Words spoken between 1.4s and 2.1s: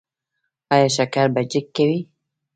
چیک کوئ؟